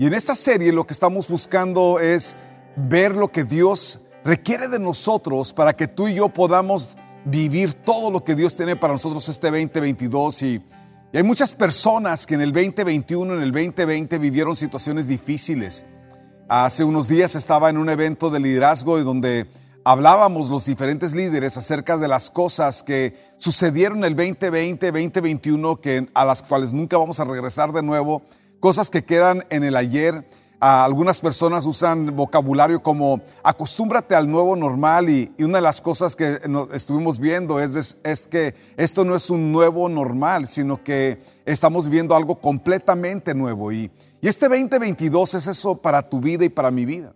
[0.00, 2.34] y en esta serie lo que estamos buscando es
[2.74, 8.10] ver lo que Dios requiere de nosotros para que tú y yo podamos vivir todo
[8.10, 10.42] lo que Dios tiene para nosotros este 2022.
[10.42, 10.64] Y,
[11.12, 15.84] y hay muchas personas que en el 2021, en el 2020 vivieron situaciones difíciles.
[16.48, 19.50] Hace unos días estaba en un evento de liderazgo y donde
[19.84, 26.24] hablábamos los diferentes líderes acerca de las cosas que sucedieron el 2020, 2021, que, a
[26.24, 28.22] las cuales nunca vamos a regresar de nuevo
[28.60, 30.24] cosas que quedan en el ayer.
[30.60, 36.38] algunas personas usan vocabulario como acostúmbrate al nuevo normal y, una de las cosas que
[36.74, 42.14] estuvimos viendo es, es, que esto no es un nuevo normal, sino que estamos viviendo
[42.14, 43.72] algo completamente nuevo.
[43.72, 47.14] Y, y este 2022 es eso para tu vida y para mi vida.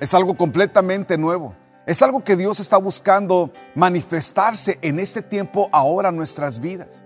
[0.00, 1.56] Es algo completamente nuevo.
[1.84, 7.04] Es algo que Dios está buscando manifestarse en este tiempo ahora en nuestras vidas.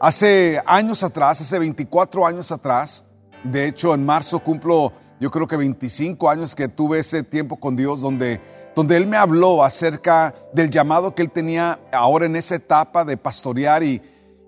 [0.00, 3.04] Hace años atrás, hace 24 años atrás,
[3.42, 7.74] de hecho en marzo cumplo yo creo que 25 años que tuve ese tiempo con
[7.74, 8.40] Dios donde,
[8.76, 13.16] donde Él me habló acerca del llamado que Él tenía ahora en esa etapa de
[13.16, 14.00] pastorear y,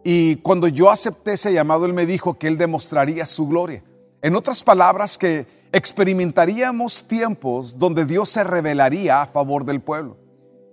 [0.04, 3.82] y cuando yo acepté ese llamado Él me dijo que Él demostraría su gloria.
[4.22, 10.19] En otras palabras, que experimentaríamos tiempos donde Dios se revelaría a favor del pueblo.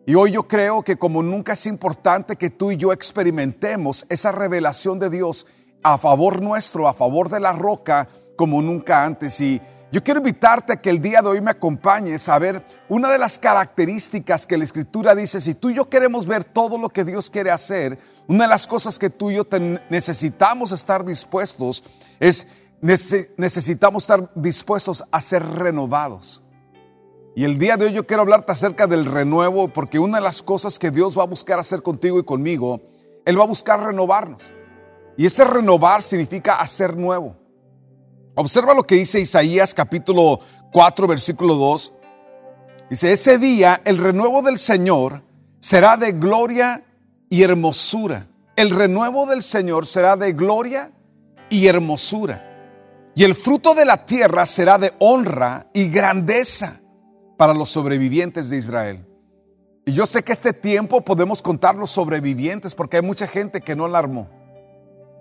[0.07, 4.31] Y hoy yo creo que como nunca es importante que tú y yo experimentemos esa
[4.31, 5.47] revelación de Dios
[5.83, 9.41] a favor nuestro, a favor de la roca, como nunca antes.
[9.41, 9.59] Y
[9.91, 13.17] yo quiero invitarte a que el día de hoy me acompañes a ver una de
[13.17, 17.03] las características que la Escritura dice, si tú y yo queremos ver todo lo que
[17.03, 19.43] Dios quiere hacer, una de las cosas que tú y yo
[19.89, 21.83] necesitamos estar dispuestos
[22.21, 22.47] es
[22.79, 26.43] necesitamos estar dispuestos a ser renovados.
[27.37, 30.41] Y el día de hoy yo quiero hablarte acerca del renuevo, porque una de las
[30.41, 32.81] cosas que Dios va a buscar hacer contigo y conmigo,
[33.25, 34.41] Él va a buscar renovarnos.
[35.17, 37.37] Y ese renovar significa hacer nuevo.
[38.33, 40.39] Observa lo que dice Isaías capítulo
[40.73, 41.93] 4, versículo 2.
[42.89, 45.21] Dice, ese día el renuevo del Señor
[45.59, 46.85] será de gloria
[47.29, 48.25] y hermosura.
[48.55, 50.91] El renuevo del Señor será de gloria
[51.51, 53.11] y hermosura.
[53.13, 56.81] Y el fruto de la tierra será de honra y grandeza
[57.37, 59.05] para los sobrevivientes de Israel.
[59.85, 63.75] Y yo sé que este tiempo podemos contar los sobrevivientes porque hay mucha gente que
[63.75, 64.27] no la armó.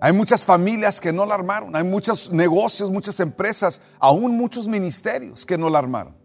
[0.01, 1.75] Hay muchas familias que no la armaron.
[1.75, 6.15] Hay muchos negocios, muchas empresas, aún muchos ministerios que no la armaron.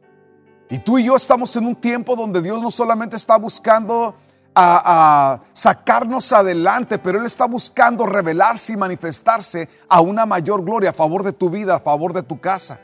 [0.71, 4.15] Y tú y yo estamos en un tiempo donde Dios no solamente está buscando
[4.55, 10.95] a, sacarnos adelante, pero Él está buscando revelarse y manifestarse a una mayor gloria a
[10.95, 12.81] favor de tu vida, a favor de tu casa.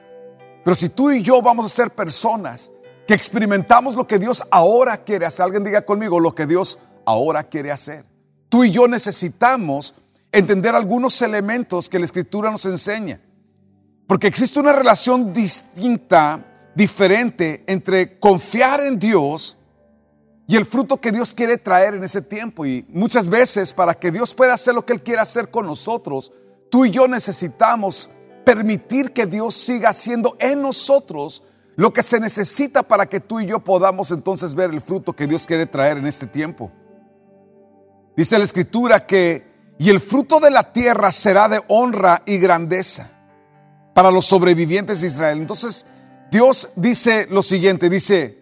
[0.65, 2.71] Pero si tú y yo vamos a ser personas
[3.09, 5.47] que experimentamos lo que Dios ahora quiere hacer.
[5.47, 8.05] Alguien diga conmigo lo que Dios ahora quiere hacer.
[8.51, 9.95] Tú y yo necesitamos
[10.31, 13.19] entender algunos elementos que la escritura nos enseña.
[14.07, 19.57] Porque existe una relación distinta, diferente entre confiar en Dios
[20.47, 22.67] y el fruto que Dios quiere traer en ese tiempo.
[22.67, 26.31] Y muchas veces para que Dios pueda hacer lo que Él quiere hacer con nosotros,
[26.71, 28.11] tú y yo necesitamos
[28.45, 31.43] permitir que Dios siga haciendo en nosotros
[31.79, 35.29] lo que se necesita para que tú y yo podamos entonces ver el fruto que
[35.29, 36.73] Dios quiere traer en este tiempo.
[38.17, 39.47] Dice la escritura que,
[39.79, 43.13] y el fruto de la tierra será de honra y grandeza
[43.95, 45.39] para los sobrevivientes de Israel.
[45.39, 45.87] Entonces,
[46.33, 48.41] Dios dice lo siguiente, dice,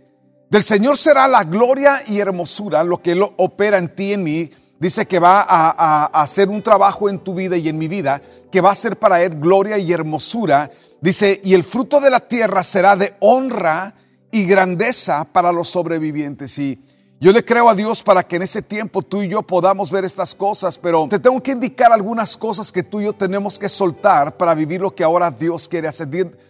[0.48, 4.22] del Señor será la gloria y hermosura, lo que Él opera en ti y en
[4.22, 8.20] mí, dice que va a, hacer un trabajo en tu vida y en mi vida,
[8.50, 10.71] que va a ser para Él gloria y hermosura.
[11.00, 13.95] Dice, y el fruto de la tierra será de honra
[14.30, 16.59] y grandeza para los sobrevivientes.
[16.59, 16.80] Y
[17.18, 20.04] yo le creo a Dios para que en ese tiempo tú y yo podamos ver
[20.04, 23.71] estas cosas, pero te tengo que indicar algunas cosas que tú y yo tenemos que
[23.71, 26.09] soltar para vivir lo que ahora Dios quiere hacer.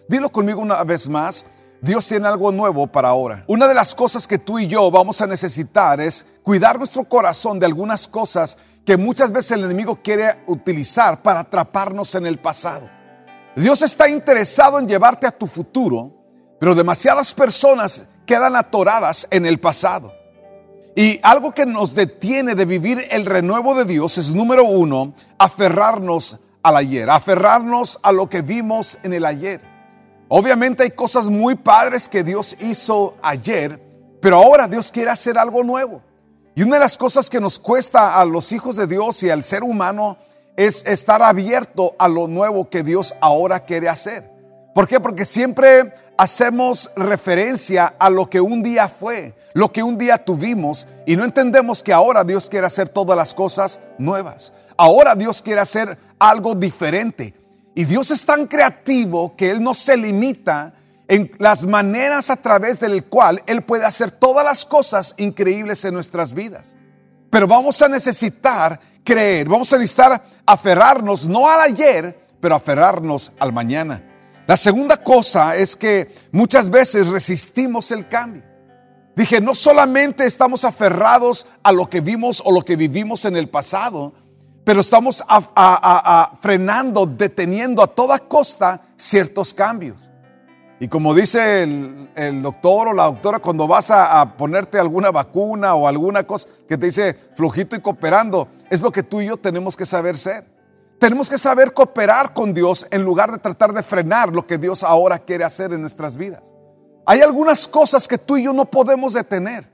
[0.09, 1.47] Dilo conmigo una vez más.
[1.87, 3.45] Dios tiene algo nuevo para ahora.
[3.47, 7.61] Una de las cosas que tú y yo vamos a necesitar es cuidar nuestro corazón
[7.61, 12.91] de algunas cosas que muchas veces el enemigo quiere utilizar para atraparnos en el pasado.
[13.55, 16.13] Dios está interesado en llevarte a tu futuro,
[16.59, 20.13] pero demasiadas personas quedan atoradas en el pasado.
[20.97, 26.39] Y algo que nos detiene de vivir el renuevo de Dios es, número uno, aferrarnos
[26.65, 29.76] al ayer, aferrarnos a lo que vimos en el ayer.
[30.29, 33.81] Obviamente hay cosas muy padres que Dios hizo ayer,
[34.21, 36.03] pero ahora Dios quiere hacer algo nuevo.
[36.55, 39.45] Y una de las cosas que nos cuesta a los hijos de Dios y al
[39.45, 40.17] ser humano
[40.57, 44.31] es estar abierto a lo nuevo que Dios ahora quiere hacer.
[44.75, 44.99] ¿Por qué?
[44.99, 50.87] Porque siempre hacemos referencia a lo que un día fue, lo que un día tuvimos,
[51.07, 54.53] y no entendemos que ahora Dios quiere hacer todas las cosas nuevas.
[54.77, 57.35] Ahora Dios quiere hacer algo diferente.
[57.77, 60.73] Y Dios es tan creativo que Él no se limita
[61.09, 65.93] en las maneras a través del cual Él puede hacer todas las cosas increíbles en
[65.93, 66.75] nuestras vidas.
[67.29, 73.53] Pero vamos a necesitar creer, vamos a necesitar aferrarnos no al ayer, pero aferrarnos al
[73.53, 74.03] mañana.
[74.47, 78.43] La segunda cosa es que muchas veces resistimos el cambio.
[79.15, 83.51] Dije, no solamente estamos aferrados a lo que vimos o lo que vivimos en el
[83.51, 84.15] pasado,
[84.67, 85.25] pero estamos
[86.41, 90.11] frenando, deteniendo a toda costa ciertos cambios.
[90.81, 95.77] Y como dice el, doctor o la doctora, cuando vas a, a, ponerte alguna vacuna
[95.77, 99.37] o alguna cosa que te dice flojito y cooperando, es lo que tú y yo
[99.37, 100.45] tenemos que saber ser.
[100.99, 104.83] Tenemos que saber cooperar con Dios en lugar de tratar de frenar lo que Dios
[104.83, 106.57] ahora quiere hacer en nuestras vidas.
[107.07, 109.71] Hay algunas cosas que tú y yo no podemos detener,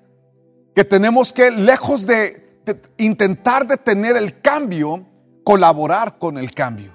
[0.75, 2.52] que tenemos que, lejos de,
[2.99, 5.07] intentar detener el cambio,
[5.45, 6.93] colaborar con el cambio.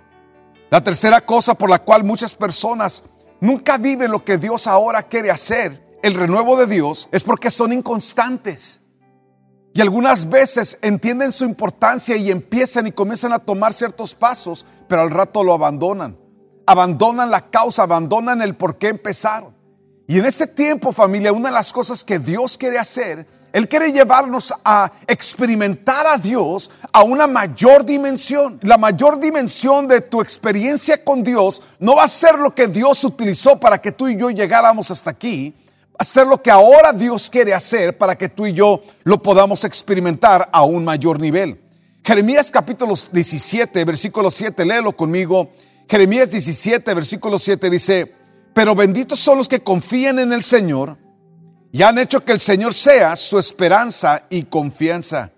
[0.70, 3.04] La tercera cosa por la cual muchas personas
[3.40, 7.74] nunca viven lo que Dios ahora quiere hacer, el renuevo de Dios, es porque son
[7.74, 8.82] inconstantes.
[9.74, 15.02] Y algunas veces entienden su importancia y empiezan y comienzan a tomar ciertos pasos, pero
[15.02, 16.18] al rato lo abandonan.
[16.66, 19.56] Abandonan la causa, abandonan el por qué empezaron.
[20.08, 23.92] Y en ese tiempo, familia, una de las cosas que Dios quiere hacer, Él quiere
[23.92, 28.60] llevarnos a experimentar a Dios a una mayor dimensión.
[28.62, 33.04] La mayor dimensión de tu experiencia con Dios no va a ser lo que Dios
[33.04, 35.56] utilizó para que tú y yo llegáramos hasta aquí,
[35.98, 40.48] hacer lo que ahora Dios quiere hacer para que tú y yo lo podamos experimentar
[40.52, 41.60] a un mayor nivel.
[42.04, 45.50] Jeremías capítulo 17, versículo 7, léelo conmigo.
[45.90, 48.14] Jeremías 17, versículo 7 dice,
[48.54, 51.07] pero benditos son los que confían en el Señor
[51.72, 55.32] y han hecho que el Señor sea su esperanza y confianza.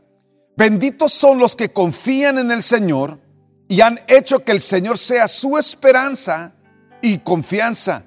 [0.56, 3.20] Benditos son los que confían en el Señor
[3.68, 6.54] y han hecho que el Señor sea su esperanza
[7.02, 8.04] y confianza.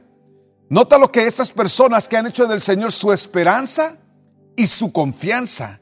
[0.68, 3.96] Nota lo que esas personas que han hecho del Señor su esperanza
[4.56, 5.80] y su confianza.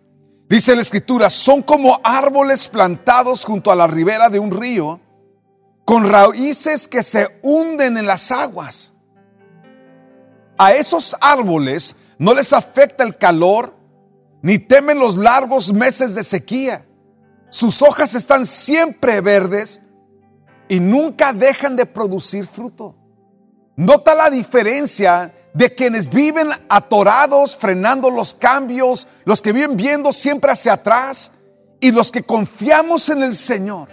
[0.49, 5.01] Dice la escritura, son como árboles plantados junto a la ribera de un río,
[5.85, 8.93] con raíces que se hunden en las aguas.
[10.59, 13.75] A esos árboles no les afecta el calor,
[14.43, 16.87] ni temen los largos meses de sequía.
[17.49, 19.81] Sus hojas están siempre verdes
[20.69, 22.95] y nunca dejan de producir fruto.
[23.75, 30.53] Nota la diferencia de quienes viven atorados, frenando los cambios, los que viven viendo siempre
[30.53, 31.33] hacia atrás
[31.81, 33.89] y los que confiamos en el Señor.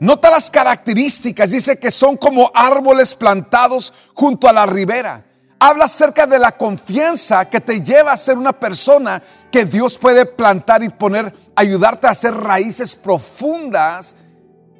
[0.00, 5.24] Nota las características, dice que son como árboles plantados junto a la ribera.
[5.60, 10.24] Habla acerca de la confianza que te lleva a ser una persona que Dios puede
[10.24, 14.14] plantar y poner, ayudarte a hacer raíces profundas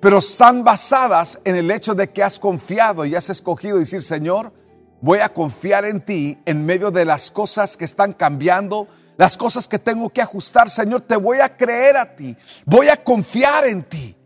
[0.00, 4.52] pero están basadas en el hecho de que has confiado y has escogido decir, Señor,
[5.00, 9.66] voy a confiar en ti en medio de las cosas que están cambiando, las cosas
[9.66, 13.82] que tengo que ajustar, Señor, te voy a creer a ti, voy a confiar en
[13.82, 14.16] ti.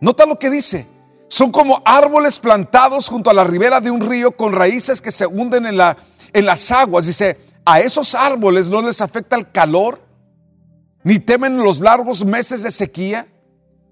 [0.00, 0.86] Nota lo que dice,
[1.28, 5.26] son como árboles plantados junto a la ribera de un río con raíces que se
[5.26, 5.96] hunden en, la,
[6.32, 7.06] en las aguas.
[7.06, 10.02] Dice, a esos árboles no les afecta el calor,
[11.02, 13.26] ni temen los largos meses de sequía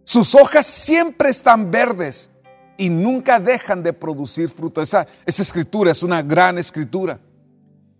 [0.04, 2.30] sus hojas siempre están verdes
[2.76, 4.82] y nunca dejan de producir fruto.
[4.82, 7.18] Esa, esa escritura es una gran escritura.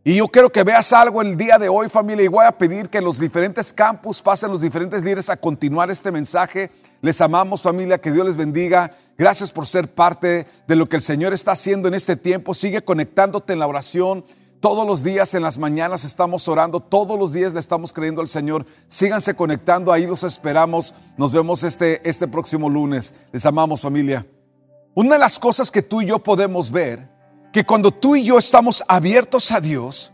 [0.06, 2.90] Y yo quiero que veas algo el día de hoy, familia, y voy a pedir
[2.90, 6.70] que los diferentes campus pasen los diferentes líderes a continuar este mensaje.
[7.00, 8.94] Les amamos, familia, que Dios les bendiga.
[9.16, 12.52] Gracias por ser parte de lo que el Señor está haciendo en este tiempo.
[12.52, 14.26] Sigue conectándote en la oración.
[14.60, 18.28] Todos los días en las mañanas estamos orando, todos los días le estamos creyendo al
[18.28, 18.66] Señor.
[18.88, 20.92] Síganse conectando, ahí los esperamos.
[21.16, 23.14] Nos vemos este, este próximo lunes.
[23.32, 24.26] Les amamos familia.
[24.92, 27.08] Una de las cosas que tú y yo podemos ver,
[27.54, 30.12] que cuando tú y yo estamos abiertos a Dios,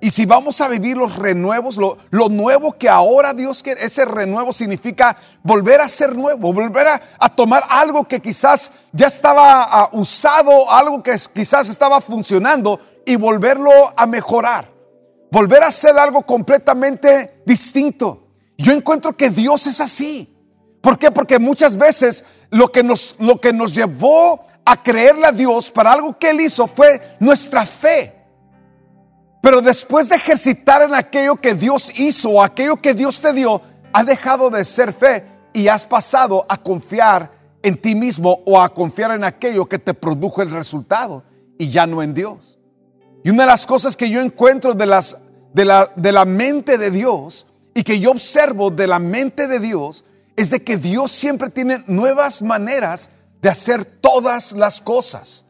[0.00, 4.52] y si vamos a vivir los renuevos, lo, nuevo que ahora Dios quiere, ese renuevo
[4.52, 11.00] significa volver a ser nuevo, volver a, tomar algo que quizás ya estaba usado, algo
[11.00, 14.68] que quizás estaba funcionando y volverlo a mejorar.
[15.30, 18.26] Volver a hacer algo completamente distinto.
[18.58, 20.36] Yo encuentro que Dios es así.
[20.80, 21.12] ¿Por qué?
[21.12, 25.90] Porque muchas veces lo que nos, lo que nos llevó a creerle a Dios para
[25.90, 28.14] algo que Él hizo fue nuestra fe.
[29.42, 33.60] Pero después de ejercitar en aquello que Dios hizo aquello que Dios te dio,
[33.92, 37.32] ha dejado de ser fe y has pasado a confiar
[37.64, 41.24] en ti mismo o a confiar en aquello que te produjo el resultado
[41.58, 42.60] y ya no en Dios.
[43.24, 45.16] Y una de las cosas que yo encuentro de, las,
[45.52, 49.58] de, la, de la mente de Dios y que yo observo de la mente de
[49.58, 50.04] Dios
[50.36, 55.46] es de que Dios siempre tiene nuevas maneras de hacer todas las cosas.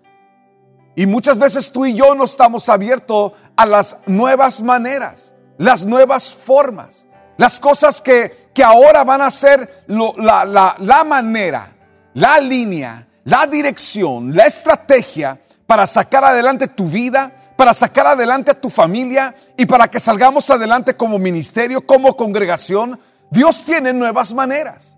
[0.97, 6.35] Y muchas veces tú y yo no estamos abiertos a las nuevas maneras, las nuevas
[6.35, 7.07] formas,
[7.37, 11.75] las cosas que, que ahora van a ser la, la, la manera,
[12.15, 18.61] la línea, la dirección, la estrategia para sacar adelante tu vida, para sacar adelante a
[18.61, 22.99] tu familia y para que salgamos adelante como ministerio, como congregación.
[23.31, 24.97] Dios tiene nuevas maneras.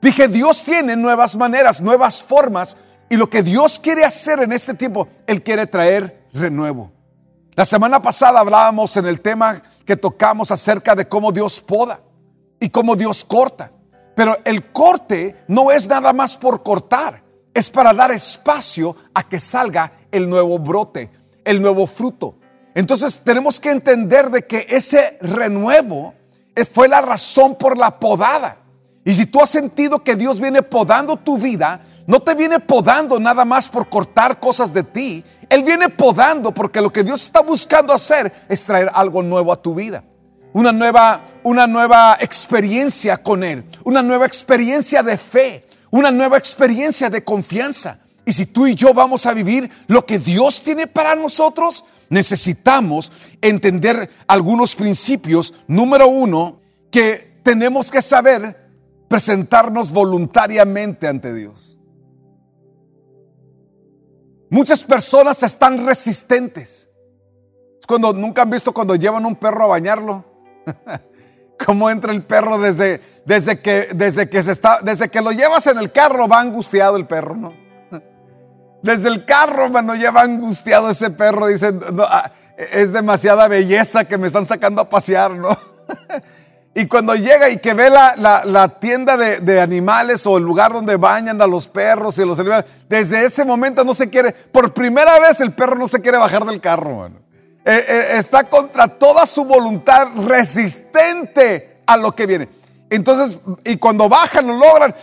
[0.00, 2.76] Dije, Dios tiene nuevas maneras, nuevas formas
[3.08, 6.92] y lo que Dios quiere hacer en este tiempo, Él quiere traer renuevo.
[7.54, 12.00] La semana pasada hablábamos en el tema que tocamos acerca de cómo Dios poda
[12.60, 13.72] y cómo Dios corta.
[14.14, 19.40] Pero el corte no es nada más por cortar, es para dar espacio a que
[19.40, 21.10] salga el nuevo brote,
[21.44, 22.36] el nuevo fruto.
[22.74, 26.14] Entonces tenemos que entender de que ese renuevo
[26.72, 28.59] fue la razón por la podada.
[29.04, 33.18] Y si tú has sentido que Dios viene podando tu vida, no te viene podando
[33.18, 35.24] nada más por cortar cosas de ti.
[35.48, 39.62] Él viene podando porque lo que Dios está buscando hacer es traer algo nuevo a
[39.62, 40.04] tu vida.
[40.52, 43.64] Una nueva, una nueva experiencia con Él.
[43.84, 45.64] Una nueva experiencia de fe.
[45.90, 48.00] Una nueva experiencia de confianza.
[48.26, 53.10] Y si tú y yo vamos a vivir lo que Dios tiene para nosotros, necesitamos
[53.40, 55.54] entender algunos principios.
[55.66, 58.69] Número uno, que tenemos que saber
[59.10, 61.76] presentarnos voluntariamente ante Dios.
[64.48, 66.88] Muchas personas están resistentes.
[67.80, 70.24] Es cuando nunca han visto cuando llevan un perro a bañarlo.
[71.66, 75.66] Cómo entra el perro desde, desde, que, desde, que se está, desde que lo llevas
[75.66, 77.52] en el carro, va angustiado el perro, ¿no?
[78.82, 81.74] Desde el carro, cuando lleva angustiado ese perro, dice,
[82.08, 85.48] ah, es demasiada belleza que me están sacando a pasear, ¿no?
[86.72, 91.42] Y cuando llega y que ve la, tienda de, animales o el lugar donde bañan
[91.42, 95.40] a los perros y los animales, desde ese momento no se quiere, por primera vez
[95.40, 97.12] el perro no se quiere bajar del carro, eh,
[97.64, 102.48] eh, está contra toda su voluntad resistente a lo que viene.
[102.88, 104.94] Entonces, y cuando bajan, lo logran,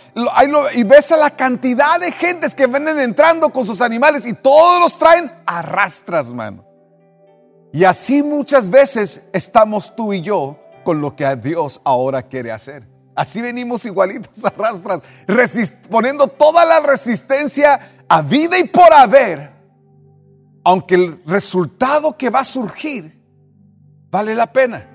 [0.74, 4.80] y ves a la cantidad de gentes que vienen entrando con sus animales y todos
[4.80, 6.64] los traen arrastras, mano.
[7.72, 12.88] Y así muchas veces estamos tú y yo con lo que Dios ahora quiere hacer.
[13.14, 15.02] Así venimos igualitos a rastras,
[15.90, 17.78] poniendo toda la resistencia
[18.08, 19.52] a vida y por haber,
[20.64, 23.22] aunque el resultado que va a surgir
[24.10, 24.88] vale la pena.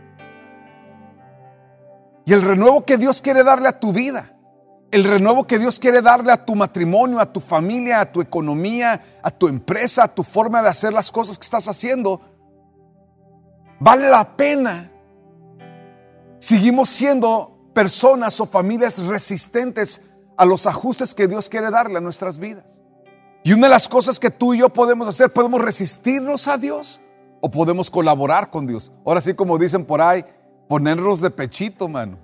[2.25, 4.35] Y el renuevo que Dios quiere darle a tu vida,
[4.89, 9.00] el renuevo que Dios quiere darle a tu matrimonio, a tu familia, a tu economía,
[9.21, 12.19] a tu empresa, a tu forma de hacer las cosas que estás haciendo,
[13.79, 14.89] vale la pena
[16.43, 20.01] seguimos siendo personas o familias resistentes
[20.35, 22.81] a los ajustes que Dios quiere darle a nuestras vidas.
[23.45, 27.00] Y una de las cosas que tú y yo podemos hacer, podemos resistirnos a Dios
[27.39, 28.91] o podemos colaborar con Dios.
[29.05, 30.25] Ahora sí, como dicen por ahí,
[30.67, 32.19] ponernos de pechito, mano.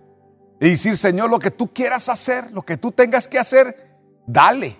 [0.60, 4.78] Y decir, Señor, lo que tú quieras hacer, lo que tú tengas que hacer, dale.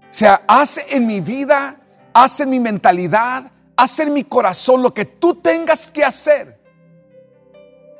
[0.00, 1.78] O sea, hace en mi vida,
[2.14, 6.61] hace en mi mentalidad, hace en mi corazón lo que tú tengas que hacer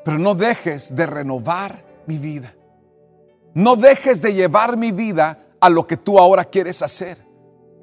[0.05, 2.55] pero no dejes de renovar mi vida.
[3.55, 7.25] No dejes de llevar mi vida a lo que tú ahora quieres hacer.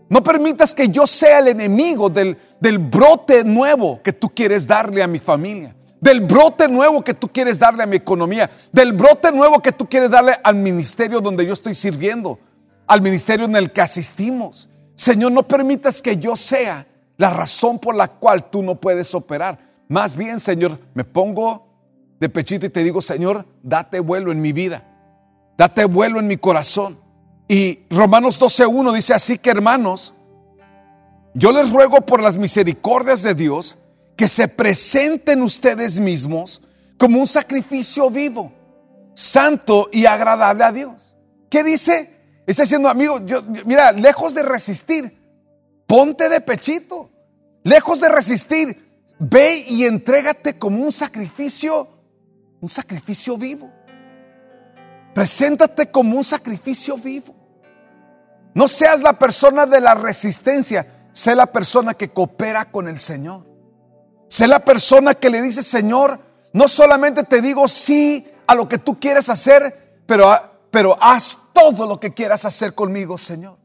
[0.10, 5.04] No permitas que yo sea el enemigo del, del, brote nuevo que tú quieres darle
[5.04, 9.32] a mi familia, del brote nuevo que tú quieres darle a mi economía, del brote
[9.32, 12.40] nuevo que tú quieres darle al ministerio donde yo estoy sirviendo,
[12.88, 14.70] al ministerio en el que asistimos.
[14.96, 19.60] Señor, no permitas que yo sea la razón por la cual tú no puedes operar.
[19.88, 21.69] Más bien, Señor, me pongo
[22.20, 24.84] de pechito y te digo, Señor, date vuelo en mi vida,
[25.58, 27.00] date vuelo en mi corazón.
[27.48, 30.14] Y Romanos 12.1 dice así que hermanos,
[31.34, 33.78] yo les ruego por las misericordias de Dios
[34.16, 36.62] que se presenten ustedes mismos
[36.98, 38.52] como un sacrificio vivo,
[39.14, 41.16] santo y agradable a Dios.
[41.50, 42.18] ¿Qué dice?
[42.46, 45.18] Está diciendo, amigo, yo, mira, lejos de resistir,
[45.88, 47.10] ponte de pechito.
[47.64, 51.88] Lejos de resistir, ve y entrégate como un sacrificio
[52.62, 53.72] un sacrificio vivo.
[55.14, 57.36] Preséntate como un sacrificio vivo.
[58.54, 63.48] No seas la persona de la resistencia, sé la persona que coopera con el Señor.
[64.28, 66.20] Sé la persona que le dice, Señor,
[66.54, 70.30] no solamente te digo sí a lo que tú quieres hacer, pero,
[70.72, 73.58] pero haz todo lo que quieras hacer conmigo, Señor.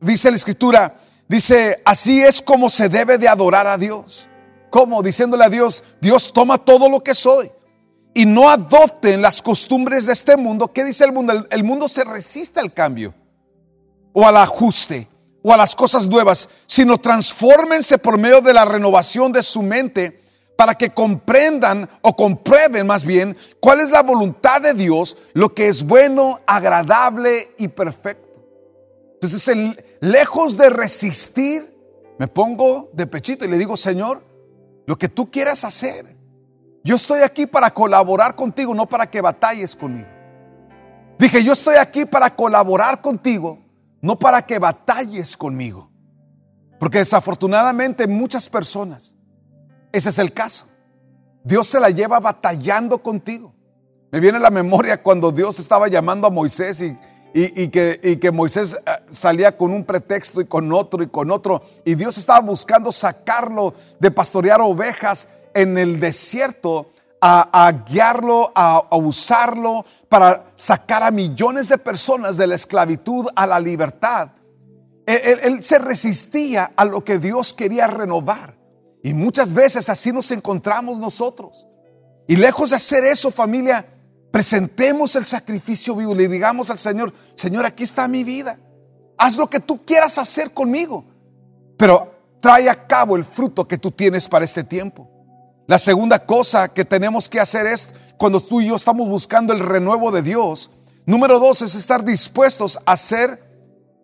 [0.00, 0.96] Dice la escritura,
[1.28, 4.28] dice, así es como se debe de adorar a Dios.
[4.70, 5.02] ¿Cómo?
[5.02, 7.50] Diciéndole a Dios, Dios toma todo lo que soy
[8.16, 10.72] y no adopten las costumbres de este mundo.
[10.72, 11.34] ¿Qué dice el mundo?
[11.50, 13.14] El, mundo se resiste al cambio
[14.14, 15.06] o al ajuste
[15.42, 20.18] o a las cosas nuevas, sino transfórmense por medio de la renovación de su mente
[20.56, 25.68] para que comprendan o comprueben más bien cuál es la voluntad de Dios, lo que
[25.68, 28.42] es bueno, agradable y perfecto.
[29.12, 31.76] Entonces, lejos de resistir,
[32.18, 34.24] me pongo de pechito y le digo, Señor,
[34.86, 36.15] lo que tú quieras hacer.
[36.86, 40.06] Yo estoy aquí para colaborar contigo, no para que batalles conmigo.
[41.18, 43.58] Dije, yo estoy aquí para colaborar contigo,
[44.00, 45.90] no para que batalles conmigo.
[46.78, 49.16] Porque desafortunadamente muchas personas,
[49.90, 50.68] ese es el caso.
[51.42, 53.52] Dios se la lleva batallando contigo.
[54.12, 56.96] Me viene la memoria cuando Dios estaba llamando a Moisés y,
[57.34, 61.32] y, que, y, que, Moisés eh, salía con un pretexto y con otro y con
[61.32, 61.60] otro.
[61.84, 66.88] Y Dios estaba buscando sacarlo de pastorear ovejas en el desierto
[67.20, 73.58] a, guiarlo, a, usarlo para sacar a millones de personas de la esclavitud a la
[73.58, 74.30] libertad.
[75.06, 78.56] Él, se resistía a lo que Dios quería renovar.
[79.02, 81.66] Y muchas veces así nos encontramos nosotros.
[82.28, 83.86] Y lejos de hacer eso, familia,
[84.30, 88.58] presentemos el sacrificio vivo y le digamos al Señor, Señor, aquí está mi vida.
[89.16, 91.04] Haz lo que tú quieras hacer conmigo.
[91.76, 92.10] Pero
[92.40, 95.15] trae a cabo el fruto que tú tienes para este tiempo.
[95.66, 99.60] La segunda cosa que tenemos que hacer es, cuando tú y yo estamos buscando el
[99.60, 100.70] renuevo de Dios,
[101.06, 103.42] número dos es estar dispuestos a ser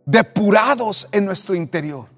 [0.05, 2.09] depurados en nuestro interior.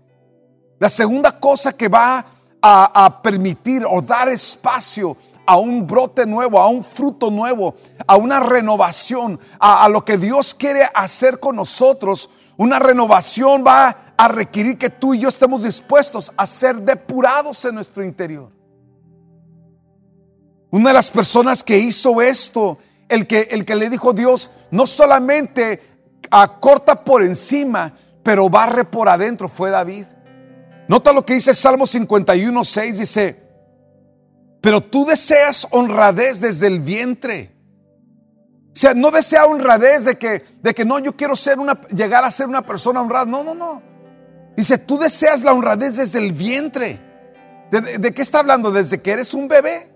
[0.79, 2.25] La segunda cosa que va
[2.67, 5.15] a, permitir o dar espacio
[5.47, 7.75] a un brote nuevo, a un fruto nuevo,
[8.07, 12.31] a una renovación, a, lo que Dios quiere hacer con nosotros.
[12.57, 17.75] Una renovación va a requerir que tú y yo estemos dispuestos a ser depurados en
[17.75, 18.54] nuestro interior.
[20.75, 24.89] Una de las personas que hizo esto, el que, el que le dijo Dios, no
[24.89, 25.81] solamente
[26.33, 30.05] acorta por encima, pero barre por adentro, fue David.
[30.89, 33.41] Nota lo que dice Salmo 51, 6, dice,
[34.61, 37.53] pero tú deseas honradez desde el vientre.
[38.67, 42.25] O sea, no desea honradez de que, de que no, yo quiero ser una, llegar
[42.25, 43.27] a ser una persona honrada.
[43.27, 43.81] No, no, no.
[44.57, 46.99] Dice, tú deseas la honradez desde el vientre.
[47.71, 48.73] de qué está hablando?
[48.73, 49.94] Desde que eres un bebé.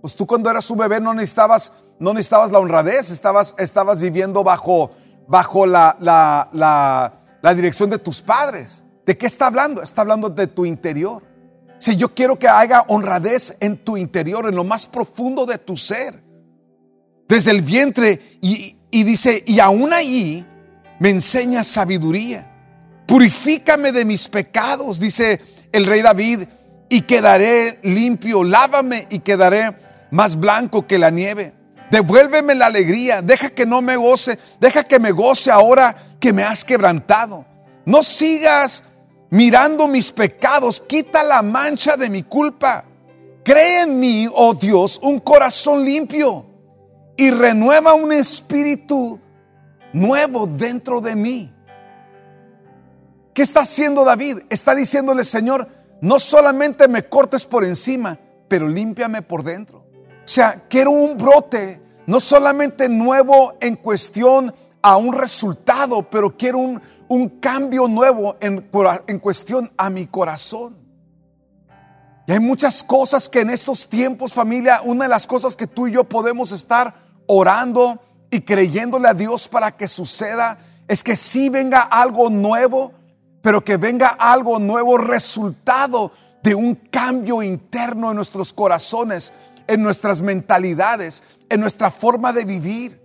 [0.00, 4.44] Pues tú cuando eras un bebé no necesitabas, no necesitabas la honradez, estabas, estabas viviendo
[4.44, 4.90] bajo,
[5.26, 6.48] bajo la, la,
[7.42, 8.84] la, dirección de tus padres.
[9.04, 9.82] ¿De qué está hablando?
[9.82, 11.22] Está hablando de tu interior.
[11.78, 15.76] Si yo quiero que haya honradez en tu interior, en lo más profundo de tu
[15.76, 16.22] ser,
[17.28, 20.46] desde el vientre, y, y dice, y aún ahí
[21.00, 22.44] me enseña sabiduría.
[23.06, 25.40] Purifícame de mis pecados, dice
[25.72, 26.42] el rey David,
[26.88, 28.44] y quedaré limpio.
[28.44, 29.76] Lávame y quedaré
[30.10, 31.54] más blanco que la nieve.
[31.90, 36.42] Devuélveme la alegría, deja que no me goce, deja que me goce ahora que me
[36.42, 37.46] has quebrantado.
[37.86, 38.84] No sigas
[39.30, 42.84] mirando mis pecados, quita la mancha de mi culpa.
[43.42, 46.44] Cree en mí, oh Dios, un corazón limpio
[47.16, 49.18] y renueva un espíritu
[49.94, 51.52] nuevo dentro de mí.
[53.32, 54.40] ¿Qué está haciendo David?
[54.50, 55.68] Está diciéndole, Señor,
[56.00, 58.18] no solamente me cortes por encima,
[58.48, 59.87] pero límpiame por dentro.
[60.28, 66.58] O sea, quiero un brote, no solamente nuevo en cuestión a un resultado, pero quiero
[66.58, 68.68] un, un cambio nuevo en,
[69.06, 70.76] en cuestión a mi corazón.
[72.26, 75.86] Y hay muchas cosas que en estos tiempos, familia, una de las cosas que tú
[75.86, 76.92] y yo podemos estar
[77.26, 77.98] orando
[78.30, 82.92] y creyéndole a Dios para que suceda es que sí venga algo nuevo,
[83.40, 86.12] pero que venga algo nuevo resultado
[86.42, 89.32] de un cambio interno en nuestros corazones,
[89.68, 93.00] en nuestras mentalidades, en nuestra forma de vivir.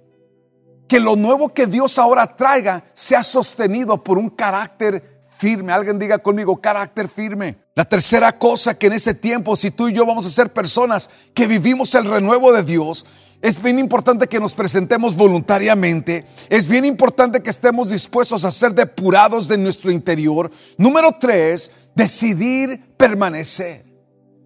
[0.87, 5.71] Que lo nuevo que Dios ahora traiga sea sostenido por un carácter firme.
[5.71, 7.57] Alguien diga conmigo, carácter firme.
[7.75, 11.09] La tercera cosa que en ese tiempo, si tú y yo vamos a ser personas
[11.33, 13.05] que vivimos el renuevo de Dios,
[13.41, 16.25] es bien importante que nos presentemos voluntariamente.
[16.49, 20.49] Es bien importante que estemos dispuestos a ser depurados de nuestro interior.
[20.77, 23.92] Número tres, decidir permanecer.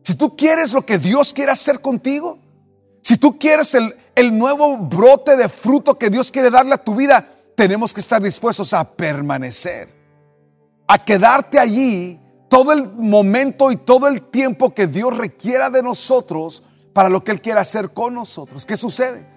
[0.07, 2.39] Si tú quieres lo que Dios quiere hacer contigo,
[3.01, 6.95] si tú quieres el, el nuevo brote de fruto que Dios quiere darle a tu
[6.95, 9.93] vida, tenemos que estar dispuestos a permanecer,
[10.87, 16.63] a quedarte allí todo el momento y todo el tiempo que Dios requiera de nosotros
[16.93, 18.65] para lo que Él quiera hacer con nosotros.
[18.65, 19.27] ¿Qué sucede?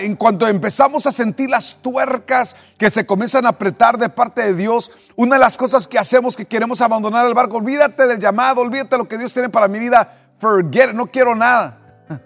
[0.00, 4.54] En cuanto empezamos a sentir las tuercas que se comienzan a apretar de parte de
[4.54, 8.62] Dios, una de las cosas que hacemos que queremos abandonar el barco, olvídate del llamado,
[8.62, 12.04] olvídate de lo que Dios tiene para mi vida, forget, no quiero nada.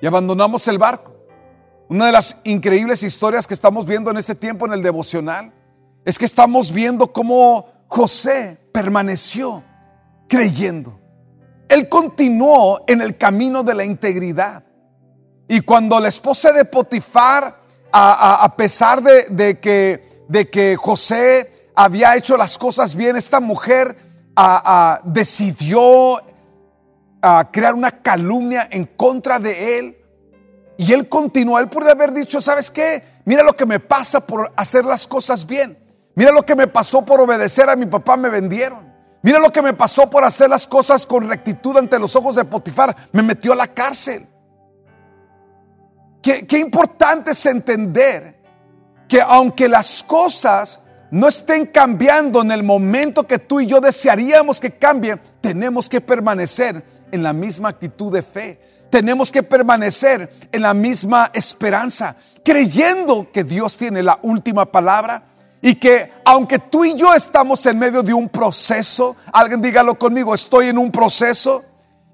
[0.00, 1.12] Y abandonamos el barco.
[1.88, 5.52] Una de las increíbles historias que estamos viendo en este tiempo en el devocional
[6.04, 9.64] es que estamos viendo cómo José permaneció
[10.28, 11.00] creyendo.
[11.68, 14.62] Él continuó en el camino de la integridad.
[15.48, 17.58] Y cuando la esposa de Potifar,
[17.90, 23.96] a, pesar de, que, de que José había hecho las cosas bien, esta mujer
[25.04, 26.22] decidió
[27.50, 29.98] crear una calumnia en contra de él
[30.76, 33.02] y él continuó, él puede haber dicho, ¿sabes qué?
[33.24, 35.76] Mira lo que me pasa por hacer las cosas bien.
[36.14, 38.86] Mira lo que me pasó por obedecer a mi papá, me vendieron.
[39.22, 42.44] Mira lo que me pasó por hacer las cosas con rectitud ante los ojos de
[42.44, 44.28] Potifar, me metió a la cárcel.
[46.46, 48.36] Qué, importante es entender
[49.08, 54.60] que aunque las cosas no estén cambiando en el momento que tú y yo desearíamos
[54.60, 58.60] que cambien, tenemos que permanecer en la misma actitud de fe.
[58.90, 65.22] Tenemos que permanecer en la misma esperanza, creyendo que Dios tiene la última palabra
[65.62, 70.34] y que aunque tú y yo estamos en medio de un proceso, alguien dígalo conmigo,
[70.34, 71.64] estoy en un proceso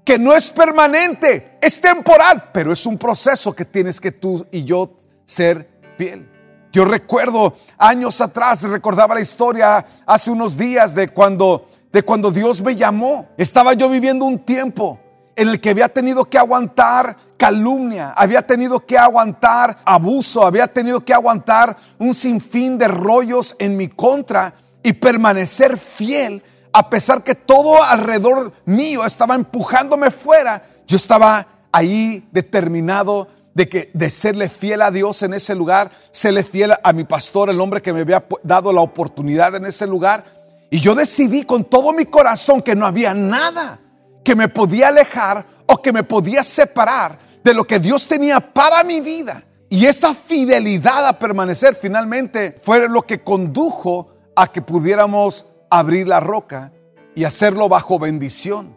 [0.05, 4.63] que no es permanente, es temporal, pero es un proceso que tienes que tú y
[4.63, 6.29] yo ser fiel.
[6.71, 11.65] Yo recuerdo años atrás, recordaba la historia hace unos días de cuando
[11.95, 13.29] de cuando Dios me llamó.
[13.37, 14.99] Estaba yo viviendo un tiempo
[15.33, 21.05] en el que había tenido que aguantar calumnia, había tenido que aguantar abuso, había tenido
[21.05, 26.43] que aguantar un sinfín de rollos en mi contra y permanecer fiel
[26.77, 33.91] a pesar que todo alrededor mío estaba empujándome fuera, yo estaba ahí determinado de que
[33.93, 37.81] de serle fiel a Dios en ese lugar, serle fiel a mi pastor, el hombre
[37.81, 40.25] que me había dado la oportunidad en ese lugar,
[40.69, 43.79] y yo decidí con todo mi corazón que no había nada
[44.25, 48.83] que me podía alejar o que me podía separar de lo que Dios tenía para
[48.83, 49.45] mi vida.
[49.69, 55.45] Y esa fidelidad a permanecer finalmente fue lo que condujo a que pudiéramos
[55.79, 56.71] abrir la roca
[57.15, 58.75] y hacerlo bajo bendición,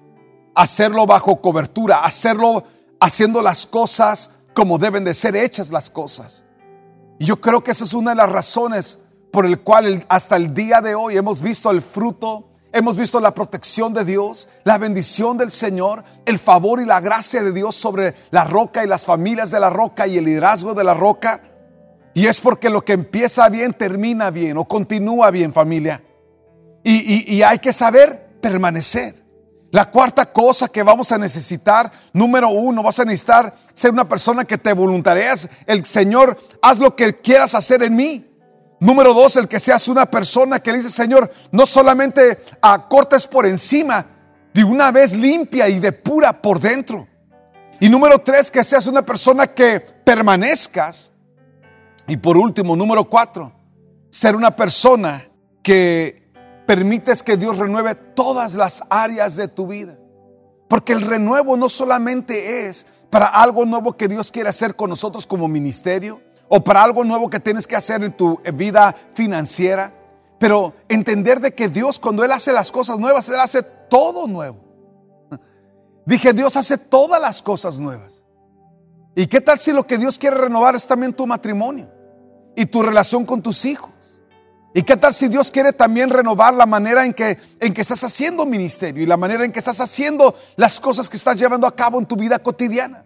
[0.54, 2.64] hacerlo bajo cobertura, hacerlo
[3.00, 6.44] haciendo las cosas como deben de ser hechas las cosas.
[7.18, 8.98] Y yo creo que esa es una de las razones
[9.32, 13.32] por el cual hasta el día de hoy hemos visto el fruto Hemos visto la
[13.32, 18.14] protección de Dios, la bendición del Señor, el favor y la gracia de Dios sobre
[18.30, 21.42] la roca y las familias de la roca y el liderazgo de la roca.
[22.12, 26.04] Y es porque lo que empieza bien termina bien o continúa bien familia.
[26.90, 29.22] Y, hay que saber permanecer.
[29.70, 34.46] La cuarta cosa que vamos a necesitar, número uno, vas a necesitar ser una persona
[34.46, 35.50] que te voluntarias.
[35.66, 38.24] El Señor, haz lo que quieras hacer en mí.
[38.80, 43.44] Número dos, el que seas una persona que le dice, Señor, no solamente acortes por
[43.44, 44.06] encima,
[44.54, 47.06] de una vez limpia y de pura por dentro.
[47.80, 51.12] Y número tres, que seas una persona que permanezcas.
[52.06, 53.52] Y por último, número cuatro,
[54.10, 55.28] ser una persona
[55.62, 56.27] que
[56.68, 59.98] permites que Dios renueve todas las áreas de tu vida.
[60.68, 65.26] Porque el renuevo no solamente es para algo nuevo que Dios quiere hacer con nosotros
[65.26, 69.94] como ministerio, o para algo nuevo que tienes que hacer en tu vida financiera.
[70.38, 74.58] Pero entender de que Dios cuando Él hace las cosas nuevas, Él hace todo nuevo.
[76.04, 78.24] Dije, Dios hace todas las cosas nuevas.
[79.16, 81.90] ¿Y qué tal si lo que Dios quiere renovar es también tu matrimonio
[82.54, 83.97] y tu relación con tus hijos?
[84.78, 88.04] ¿Y qué tal si Dios quiere también renovar la manera en que, en que estás
[88.04, 91.74] haciendo ministerio y la manera en que estás haciendo las cosas que estás llevando a
[91.74, 93.04] cabo en tu vida cotidiana?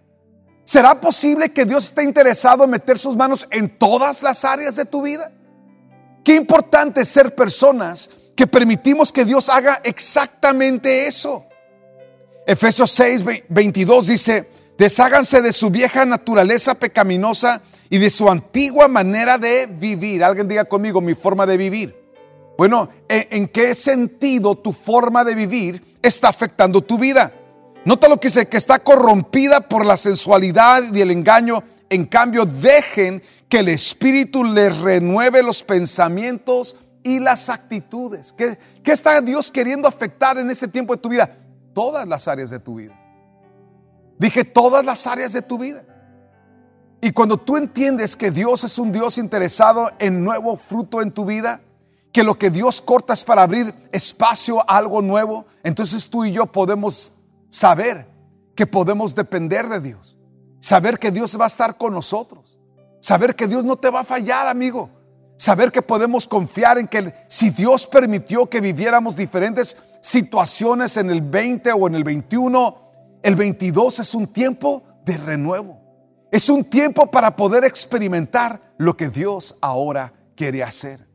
[0.64, 4.84] ¿Será posible que Dios esté interesado en meter sus manos en todas las áreas de
[4.84, 5.32] tu vida?
[6.22, 11.46] Qué importante ser personas que permitimos que Dios haga exactamente eso.
[12.46, 19.38] Efesios 6, 22 dice, desháganse de su vieja naturaleza pecaminosa y de su antigua manera
[19.38, 20.24] de vivir.
[20.24, 22.02] Alguien diga conmigo mi forma de vivir.
[22.58, 27.32] Bueno, ¿en qué sentido tu forma de vivir está afectando tu vida?
[27.84, 31.62] Nota lo que dice, que está corrompida por la sensualidad y el engaño.
[31.90, 38.32] En cambio, dejen que el Espíritu les renueve los pensamientos y las actitudes.
[38.32, 41.36] ¿Qué, ¿Qué, está Dios queriendo afectar en ese tiempo de tu vida?
[41.74, 43.01] Todas las áreas de tu vida.
[44.22, 45.82] Dije todas las áreas de tu vida.
[47.00, 51.24] Y cuando tú entiendes que Dios es un Dios interesado en nuevo fruto en tu
[51.24, 51.60] vida,
[52.12, 56.30] que lo que Dios corta es para abrir espacio a algo nuevo, entonces tú y
[56.30, 57.14] yo podemos
[57.48, 58.06] saber
[58.54, 60.16] que podemos depender de Dios.
[60.60, 62.60] Saber que Dios va a estar con nosotros.
[63.00, 64.88] Saber que Dios no te va a fallar, amigo.
[65.36, 71.22] Saber que podemos confiar en que si Dios permitió que viviéramos diferentes situaciones en el
[71.22, 72.91] 20 o en el 21,
[73.22, 75.80] el 22 es un tiempo de renuevo.
[76.30, 81.06] Es un tiempo para poder experimentar lo que Dios ahora quiere hacer.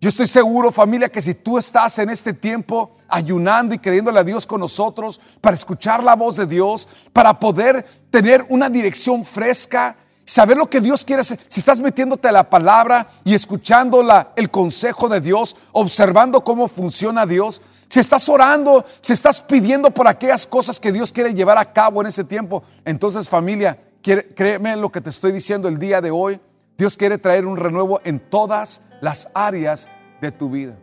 [0.00, 4.24] Yo estoy seguro, familia, que si tú estás en este tiempo ayunando y creyéndole a
[4.24, 9.96] Dios con nosotros, para escuchar la voz de Dios, para poder tener una dirección fresca,
[10.26, 14.32] saber lo que Dios quiere hacer, si estás metiéndote a la palabra y escuchando la,
[14.36, 17.62] el consejo de Dios, observando cómo funciona Dios,
[17.96, 22.02] si estás orando, si estás pidiendo por aquellas cosas que Dios quiere llevar a cabo
[22.02, 26.38] en ese tiempo, entonces familia, créeme lo que te estoy diciendo el día de hoy.
[26.76, 29.88] Dios quiere traer un renuevo en todas las áreas
[30.20, 30.76] de tu vida.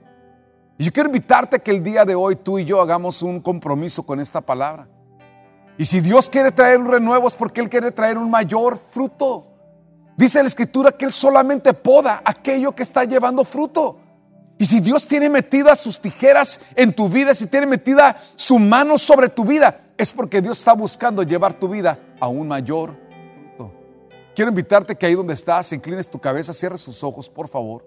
[0.80, 4.02] Y yo quiero invitarte que el día de hoy tú y yo hagamos un compromiso
[4.02, 4.88] con esta palabra.
[5.78, 9.52] Y si Dios quiere traer un renuevo es porque Él quiere traer un mayor fruto.
[10.18, 14.00] Dice la escritura que Él solamente poda aquello que está llevando fruto.
[14.64, 18.98] Y si Dios tiene metidas sus tijeras en tu vida, si tiene metida su mano
[18.98, 22.98] sobre tu vida, es porque Dios está buscando llevar tu vida a un mayor
[24.34, 27.86] Quiero invitarte que ahí donde estás, inclines tu cabeza, cierres sus ojos, por favor.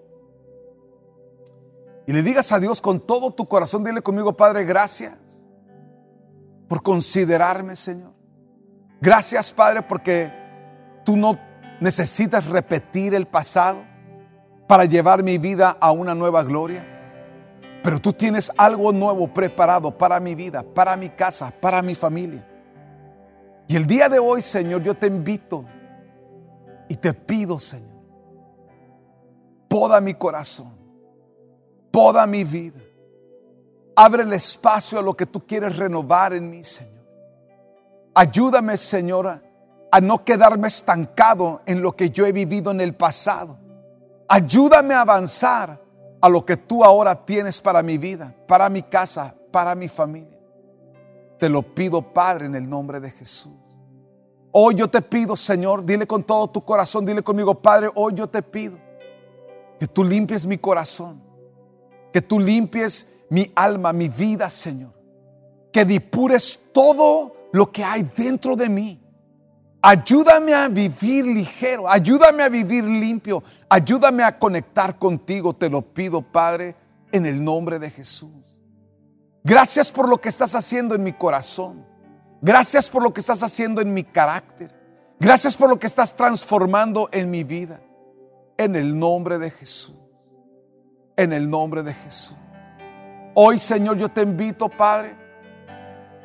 [2.05, 5.17] Y le digas a Dios con todo tu corazón, dile conmigo, Padre, gracias
[6.69, 8.13] por considerarme, Señor.
[9.01, 10.31] Gracias, Padre, porque
[11.03, 11.33] tú no
[11.81, 13.86] necesitas repetir el pasado
[14.67, 16.85] para llevar mi vida a una nueva gloria.
[17.81, 22.45] Pero tú tienes algo nuevo preparado para mi vida, para mi casa, para mi familia.
[23.67, 25.65] Y el día de hoy, Señor, yo te invito
[26.89, 27.97] y te pido, Señor,
[29.69, 30.73] poda mi corazón,
[31.91, 32.79] poda mi vida.
[33.95, 37.05] Abre el espacio a lo que tú quieres renovar en mí, Señor.
[38.13, 39.41] Ayúdame, Señora,
[39.91, 43.57] a no quedarme estancado en lo que yo he vivido en el pasado.
[44.27, 45.81] Ayúdame a avanzar
[46.21, 50.37] a lo que tú ahora tienes para mi vida, para mi casa, para mi familia.
[51.39, 53.53] Te lo pido, Padre, en el nombre de Jesús.
[54.51, 58.27] Hoy yo te pido, Señor, dile con todo tu corazón, dile conmigo, Padre, hoy yo
[58.27, 58.77] te pido
[59.79, 61.21] que tú limpies mi corazón,
[62.11, 64.93] que tú limpies mi alma, mi vida, Señor.
[65.71, 68.99] Que depures todo lo que hay dentro de mí.
[69.89, 76.21] Ayúdame a vivir ligero, ayúdame a vivir limpio, ayúdame a conectar contigo, te lo pido,
[76.21, 76.75] Padre,
[77.13, 78.29] en el nombre de Jesús.
[79.45, 81.85] Gracias por lo que estás haciendo en mi corazón.
[82.41, 84.75] Gracias por lo que estás haciendo en mi carácter.
[85.21, 87.79] Gracias por lo que estás transformando en mi vida.
[88.57, 89.95] En el nombre de Jesús.
[91.15, 92.35] En el nombre de Jesús.
[93.35, 95.15] Hoy, Señor, yo te invito, Padre,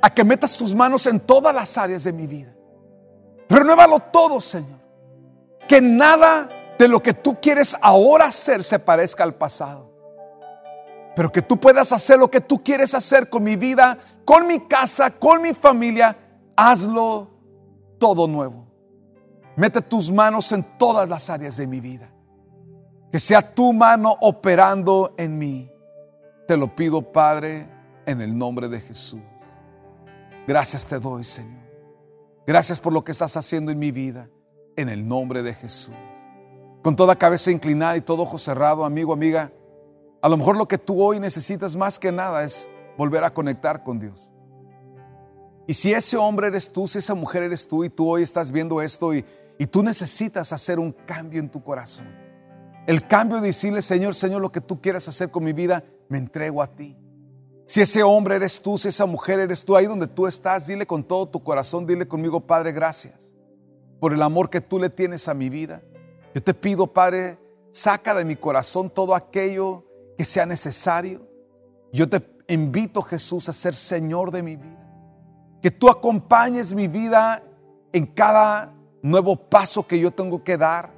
[0.02, 2.51] a que metas tus manos en todas las áreas de mi vida.
[3.48, 4.80] Renuévalo todo, Señor.
[5.68, 9.92] Que nada de lo que tú quieres ahora hacer se parezca al pasado
[11.14, 14.60] pero que tú puedas hacer lo que tú quieres hacer con mi vida, con mi
[14.60, 16.16] casa, con mi familia,
[16.56, 17.30] hazlo
[17.98, 18.66] todo nuevo.
[19.56, 22.10] Mete tus manos en todas las áreas de mi vida.
[23.10, 25.70] Que sea tu mano operando en mí.
[26.48, 27.68] Te lo pido, Padre,
[28.06, 29.20] en el nombre de Jesús.
[30.46, 31.61] Gracias te doy, Señor.
[32.46, 34.28] Gracias por lo que estás haciendo en mi vida,
[34.76, 35.94] en el nombre de Jesús.
[36.82, 39.52] Con toda cabeza inclinada y todo ojo cerrado, amigo, amiga.
[40.20, 43.84] A lo mejor lo que tú hoy necesitas más que nada es volver a conectar
[43.84, 44.32] con Dios.
[45.68, 48.50] Y si ese hombre eres tú, si esa mujer eres tú y tú hoy estás
[48.50, 49.24] viendo esto y,
[49.58, 52.08] y tú necesitas hacer un cambio en tu corazón.
[52.88, 56.18] El cambio de decirle, Señor, Señor, lo que tú quieras hacer con mi vida, me
[56.18, 56.96] entrego a ti.
[57.72, 60.86] Si ese hombre eres tú, si esa mujer eres tú, ahí donde tú estás, dile
[60.86, 63.34] con todo tu corazón, dile conmigo, Padre, gracias
[63.98, 65.80] por el amor que tú le tienes a mi vida.
[66.34, 67.38] Yo te pido, Padre,
[67.70, 69.86] saca de mi corazón todo aquello
[70.18, 71.26] que sea necesario.
[71.94, 74.86] Yo te invito, Jesús, a ser Señor de mi vida.
[75.62, 77.42] Que tú acompañes mi vida
[77.94, 80.92] en cada nuevo paso que yo tengo que dar,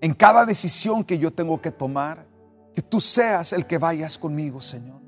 [0.00, 2.26] en cada decisión que yo tengo que tomar.
[2.74, 5.05] Que tú seas el que vayas conmigo, Señor.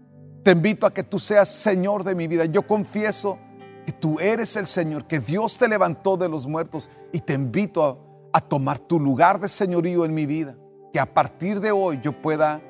[0.49, 2.47] Te invito a que tú seas Señor de mi vida.
[2.47, 3.39] Yo confieso
[3.85, 7.85] que tú eres el Señor, que Dios te levantó de los muertos y te invito
[8.33, 10.57] a, a tomar tu lugar de señorío en mi vida.
[10.91, 12.63] Que a partir de hoy yo pueda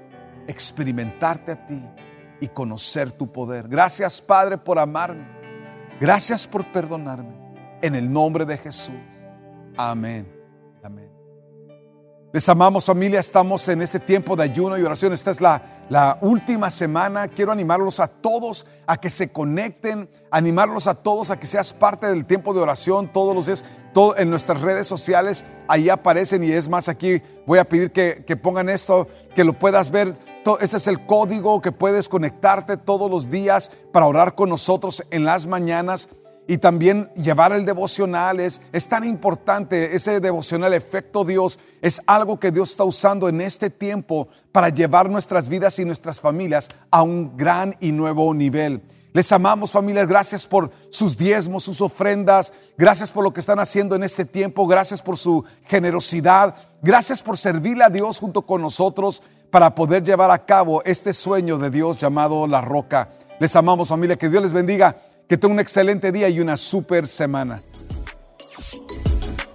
[0.49, 1.81] experimentarte a ti
[2.41, 3.69] y conocer tu poder.
[3.69, 5.29] Gracias Padre por amarme.
[6.01, 7.79] Gracias por perdonarme.
[7.81, 8.97] En el nombre de Jesús.
[9.77, 10.38] Amén Amén.
[12.31, 15.15] Les amamos familia, estamos en este tiempo de ayuno y oración.
[15.15, 17.27] Esta es la, la, última semana.
[17.27, 22.07] Quiero animarlos a todos a que se conecten, animarlos a todos a que seas parte
[22.07, 23.65] del tiempo de oración todos los días.
[23.95, 28.23] Todo, en nuestras redes sociales, ahí aparecen y es más, aquí voy a pedir que,
[28.27, 30.15] que pongan esto, que lo puedas ver.
[30.61, 35.25] Ese es el código que puedes conectarte todos los días para orar con nosotros en
[35.25, 36.11] las mañanas
[36.49, 42.41] y también llevar el devocional es, es, tan importante, ese devocional efecto Dios es algo
[42.41, 47.03] que Dios está usando en este tiempo para llevar nuestras vidas y nuestras familias a
[47.03, 48.83] un gran y nuevo nivel.
[49.13, 53.95] Les amamos familias, gracias por sus diezmos, sus ofrendas, gracias por lo que están haciendo
[53.95, 59.23] en este tiempo, gracias por su generosidad, gracias por servirle a Dios junto con nosotros
[59.51, 63.11] para poder llevar a cabo este sueño de Dios llamado la roca.
[63.39, 64.97] Les amamos familia, que Dios les bendiga.
[65.29, 67.63] Que tenga un excelente día y una super semana.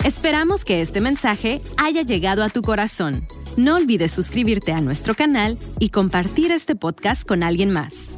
[0.04, 3.26] Esperamos que este mensaje haya llegado a tu corazón.
[3.58, 8.10] No olvides suscribirte a nuestro canal y compartir este podcast con alguien más.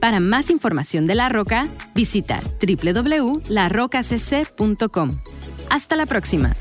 [0.00, 5.10] Para más información de La Roca, visita www.larrocacc.com.
[5.70, 6.54] Hasta la próxima.